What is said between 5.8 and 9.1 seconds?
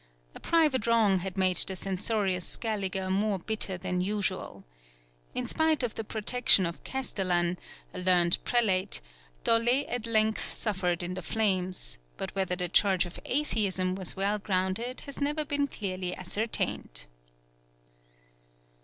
of the protection of Castellan, a learned prelate,